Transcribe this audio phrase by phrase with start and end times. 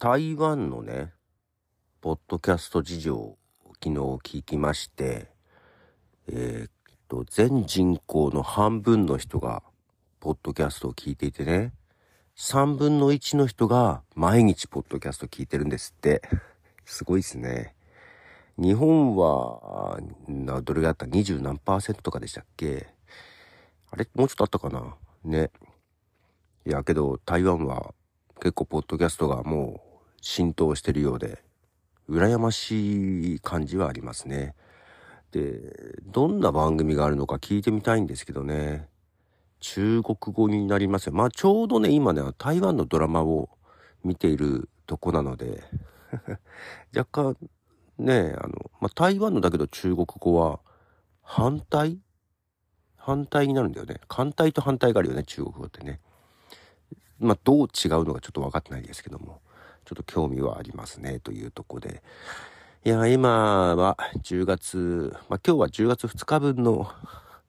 [0.00, 1.12] 台湾のね、
[2.00, 3.38] ポッドキャスト事情を
[3.82, 3.90] 昨日
[4.40, 5.28] 聞きまして、
[6.28, 6.70] えー、っ
[7.08, 9.62] と、全人口の半分の人が、
[10.20, 11.72] ポッドキャストを聞いていてね、
[12.36, 16.22] 3分の1の人が毎日ポッドキャスト聞いてるんですって。
[16.84, 17.74] すごいですね。
[18.58, 21.06] 日本は、な、どれがあった？
[21.06, 22.88] 二十何パーセントとかでしたっけ？
[23.90, 24.08] あれ？
[24.14, 24.96] もうちょっとあったかな？
[25.24, 25.50] ね。
[26.66, 27.94] いや、けど台湾は
[28.40, 29.83] 結構ポッドキャストがもう
[30.24, 31.42] 浸透してるようで、
[32.08, 34.54] 羨ましい感じはありますね。
[35.32, 38.88] で、どんな番組があるのか聞いてみたいんですけどね。
[39.60, 41.12] 中国語になりますよ。
[41.12, 43.50] まあちょうどね、今ね、台湾のドラマを
[44.02, 45.62] 見ているとこなので
[46.96, 47.36] 若干
[47.98, 50.60] ね、あの、まあ台湾のだけど中国語は
[51.20, 52.00] 反対？
[52.96, 54.00] 反対になるんだよね。
[54.08, 56.00] 反対と反対があるよね、中国語ってね。
[57.18, 59.42] まあどう違うのかちょっと分かってないですけども。
[59.84, 62.02] ちょっと興味はありますね、というとこで。
[62.84, 66.90] いや、今は10月、まあ、今日は10月2日分の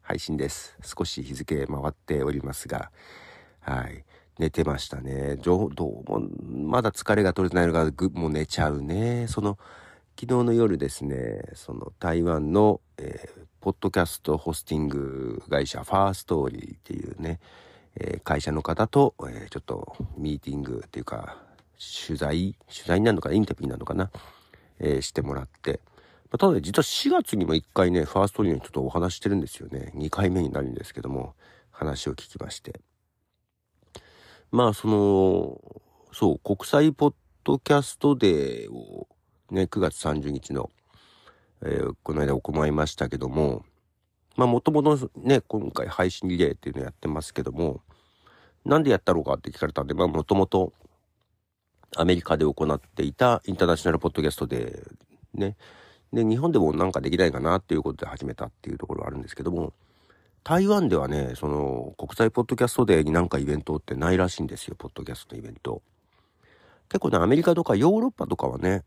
[0.01, 0.77] 配信です。
[0.83, 2.91] 少し日付回っておりますが、
[3.61, 4.05] はい。
[4.37, 5.37] 寝てましたね。
[5.37, 6.21] どうも、
[6.69, 9.27] まだ疲れが取れてないのが、ぐ、もう寝ちゃうね。
[9.29, 9.57] その、
[10.19, 17.39] 昨日の夜ですね、その台湾の、えー、ポッドキャストホスティング会社、ファーストーリーっていうね、
[17.95, 21.44] えー、会社の方と、えー、ちょっとミーティングっていうか、
[21.77, 23.35] 取材、取材になるのかな？
[23.35, 24.11] インタビューになるのかな？
[24.79, 25.81] えー、してもらって。
[26.25, 29.91] まあ、ただね実は4月にも1回ね、ファーストリーにちょっとお話してるんですよね。
[29.95, 31.33] 2回目になるんですけども、
[31.71, 32.81] 話を聞きまして。
[34.51, 35.59] まあ、その、
[36.13, 39.07] そう、国際ポッドキャストデーを
[39.51, 40.69] ね、9月30日の、
[41.61, 43.65] えー、この間行いましたけども、
[44.35, 47.81] まあ、もともとね、今回配信リレーっていうのやってますけども、
[48.65, 50.73] なんでやったろうかって聞かれたんで、まあ、もともと
[51.95, 54.83] アメリカで行っていたインターナショナルポッドキャストで、
[55.33, 55.55] ね。
[56.13, 59.73] で、日本でもなんかできないかなっていうことで始めたっていうところはあるんですけども、
[60.43, 65.81] 台湾ではね、その、国際ポッドキャストデーになんかイベントってないらしいんですよ、ポッドキャストのイベント。
[66.89, 68.83] 結構ね、アメリカとかヨーロッパとかはね、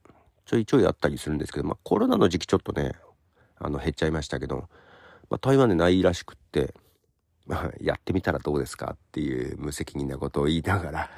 [0.46, 2.92] ちょいちょいあったりするんですけど、まあコロナの時期ちょっとね、
[3.58, 4.68] あの、減っちゃいましたけど、
[5.28, 6.74] まあ台湾でないらしくって、
[7.48, 11.10] まあ、やってみたらどうですかっていう無責任なことを言いながら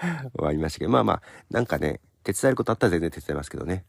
[0.00, 3.84] 終わりましたけど、まあまあ、なんかね、手伝えることあったら全然手伝いますけどね。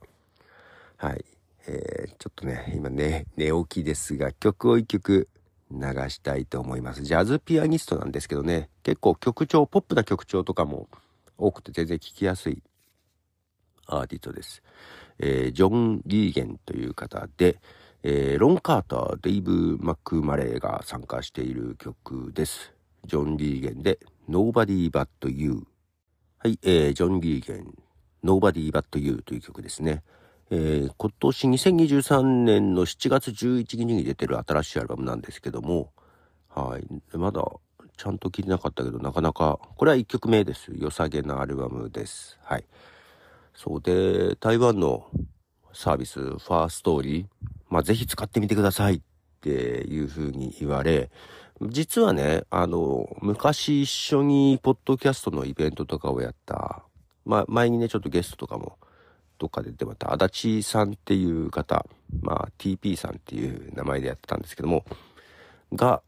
[0.97, 1.25] はい。
[1.67, 5.27] えー、ちょっとね、今ね、寝起きですが、曲を一曲
[5.71, 5.79] 流
[6.09, 7.01] したいと思います。
[7.03, 10.87] ジャズピアニストなんですけどね、結構曲調、ポップな曲調とかも
[11.37, 12.61] 多くて全然聴きやすい
[13.87, 14.61] アーティストです。
[15.17, 17.59] えー、ジョン・リーゲンという方で、
[18.03, 22.73] えー、ロン・カーター、デイブ・マック・マレーが参加している曲です。
[23.05, 23.99] ジョン・リーゲンで
[24.29, 25.65] Nobody But You
[26.45, 27.73] はい、えー、ジョン・リーゲン、
[28.23, 30.03] Nobody But You という曲ですね。
[30.51, 35.91] えー、今年2023年の7月11日に出てる新しいアルバムなんですけども、
[36.49, 37.43] はい、まだ
[37.97, 40.71] ちゃんと聴いてなかったけど、なかなか、これは1曲目です。
[40.75, 42.37] 良さげなアルバムです。
[42.43, 42.65] はい。
[43.55, 45.07] そうで、台湾の
[45.73, 47.25] サービス、ファーストーリー、
[47.69, 49.01] まあ、ぜひ使ってみてくださいっ
[49.41, 51.09] ていう風に言われ、
[51.61, 56.83] 実はね、あの、昔一緒にポッドキャストのイベントとかをやった、
[57.25, 58.77] まあ、前にね、ちょっとゲストとかも、
[59.37, 61.85] どっかで出また、足立さんっていう方、
[62.21, 64.85] まあ、TP さんっていう名前でやってたんですけども、
[65.73, 66.01] が、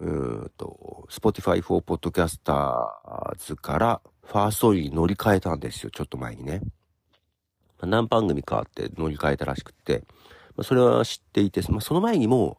[0.00, 6.62] うんと、Spotify for Podcasters からファーストに乗り換えたんですよ、ちょっと前にね。
[7.82, 10.04] 何番組かって乗り換えたらしくって、
[10.56, 12.58] まあ、それは知っていて、まあ、その前にも、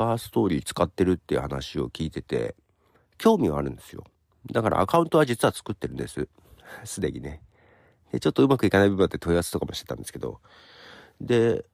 [0.00, 2.56] ファーストーリー使ってるっていう話を聞いてて、
[3.18, 4.04] 興味はあるんですよ。
[4.50, 6.26] だからアカウントは実は作ってるんです。
[6.86, 7.42] すでにね。
[8.10, 10.40] で、ちょっとうまくいかない部分って問い合わせとかもしてたんですけど。
[11.20, 11.66] で、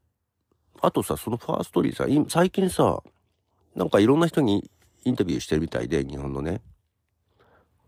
[0.81, 3.01] あとさ、そのファーストーリーさ、最近さ、
[3.77, 4.69] なんかいろんな人に
[5.05, 6.63] インタビューしてるみたいで、日本のね。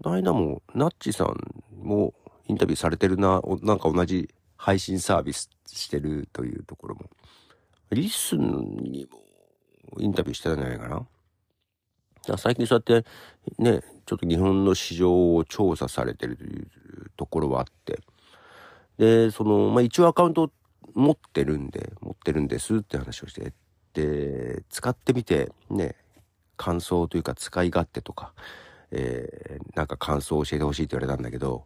[0.01, 1.35] この間も、ナッチさん
[1.73, 2.15] も
[2.47, 7.11] インタビューされてるな、なんか同じ配信サービスしてるというところも。
[7.91, 9.28] リスンにも
[9.99, 11.07] インタビューしてたんじゃないかな。
[12.27, 13.09] だ最近そうやって
[13.59, 16.67] ね、ちょっと日本の市場を調査されてるという
[17.17, 18.01] ところはあって、
[18.99, 20.51] で、その、まあ、一応アカウント
[20.95, 23.53] 持ってるんで、持ってるんですって話をして、
[23.95, 25.95] で、使ってみて、ね、
[26.57, 28.33] 感想というか使い勝手とか、
[28.91, 31.65] えー、なんか感想を教えてほしいって言われたんだけど、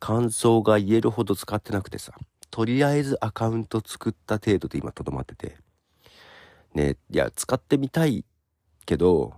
[0.00, 2.12] 感想が言えるほど使ってなくてさ、
[2.50, 5.56] とりあえずアカウント作った程度で今とどまってて、
[6.74, 8.24] ね、いや、使ってみたい
[8.86, 9.34] けど、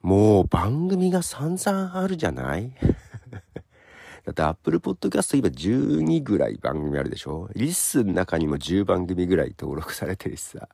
[0.00, 2.72] もう番組が散々あるじゃない？
[4.24, 7.48] だって Apple Podcast 今12ぐらい番組あるでしょ？
[7.54, 10.68] リスの中にも10番組ぐらい登録されてるしさ。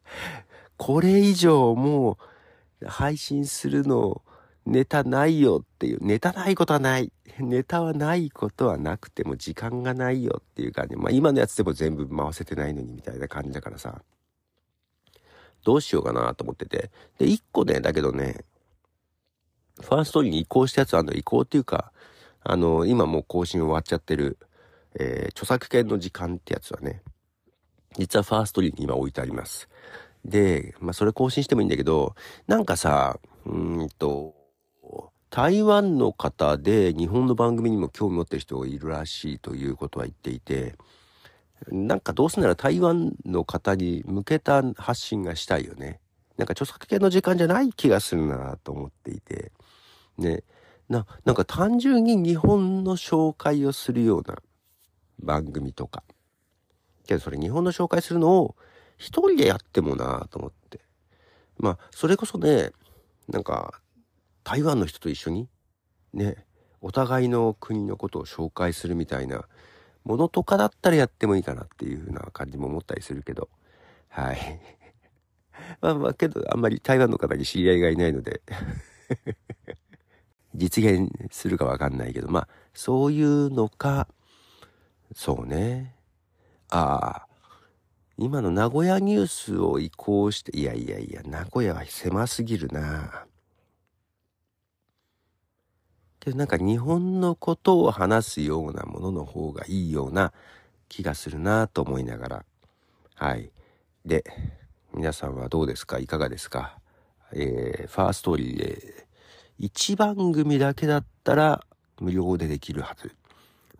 [0.76, 2.18] これ以上も
[2.80, 4.22] う配信するの
[4.66, 7.12] ネタないよっていう、ネタないことはない。
[7.38, 10.96] ネタはないことはなくても時間がないよっていう感じ。
[10.96, 14.02] まあ今のやつでも全部回せてないのにみたいな感じだからさ。
[15.68, 16.90] どうしようかなと思ってて。
[17.18, 18.46] で、一個ね、だけどね、
[19.82, 21.92] ファーストに移行したやつあの移行っていうか、
[22.42, 24.38] あの、今もう更新終わっちゃってる、
[24.98, 27.02] えー、著作権の時間ってやつはね、
[27.98, 29.68] 実はファーストリーに今置いてあります。
[30.24, 32.14] で、まあそれ更新してもいいんだけど、
[32.46, 34.34] なんかさ、うんと、
[35.28, 40.76] 台湾の方で日本の番組にも興味持ってる人がいるらしいということは言っていて、
[41.66, 46.00] なんかどうせなら台湾の方に向けた発信がしたいよね。
[46.36, 49.52] なんか著作権の時間じゃない気がするなと思っていて。
[50.16, 50.44] ね。
[50.88, 54.38] な、なんか単純に日本の紹介をするような
[55.18, 56.04] 番組とか。
[57.06, 58.56] けどそれ日本の紹介するのを
[58.96, 60.80] 一人でやってもなと思って。
[61.58, 62.70] まあ、それこそね、
[63.28, 63.80] なんか
[64.44, 65.48] 台湾の人と一緒に
[66.12, 66.44] ね、
[66.80, 69.44] お互いの国のことを紹介するみたいな
[70.08, 73.50] ものとかだったらやってもいいかなっていう風な感じも思ったりするけど、
[74.08, 74.38] はい。
[75.82, 78.40] まあまあ、けどあんまり台湾の方に知り合いがいないので
[80.54, 84.08] 実現するかわかんないけど、まあ、そういうのか、
[85.14, 85.94] そうね。
[86.70, 87.28] ああ、
[88.16, 93.27] 今の名古屋ニュースを移行して、いやいやいや、名古屋は狭すぎるな。
[96.28, 100.32] けどなんか日本のことを話すようなものの方がいいような
[100.88, 102.44] 気がするなと思いながら。
[103.14, 103.50] はい。
[104.04, 104.24] で、
[104.94, 105.98] 皆さんはどうですか？
[105.98, 106.78] いかがですか？
[107.32, 109.06] えー、ファーストーリーで
[109.60, 111.64] 1番組だけだったら
[112.00, 113.14] 無料でできるはず。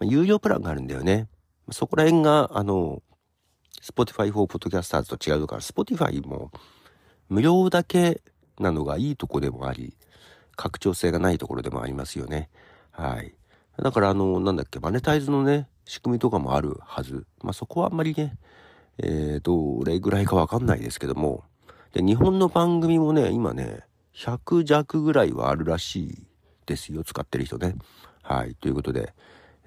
[0.03, 1.29] 有料プランがあるんだよね。
[1.71, 3.03] そこら辺が、あの、
[3.83, 6.51] Spotify for Podcasters と違うから、Spotify も
[7.29, 8.23] 無料だけ
[8.59, 9.95] なのがいいとこでもあり、
[10.59, 12.51] 拡張性がないところでもありますよね。
[12.91, 13.33] はい。
[13.81, 17.27] だからあの、なんだっけ、マネタイズのね、仕組みとかもあるはず。
[17.43, 18.37] まあ、そこはあんまりね、
[18.99, 21.45] えー、どれぐらいかわかんないですけども。
[21.93, 23.85] で、日本の番組もね、今ね、
[24.17, 26.27] 100弱ぐらいはあるらしい
[26.67, 27.77] ですよ、使ってる人ね。
[28.23, 28.57] はい。
[28.57, 29.15] ということで、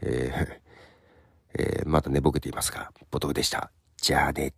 [0.01, 3.71] えー、えー、また寝ぼけていますが、ボトムでした。
[3.95, 4.53] じゃあね。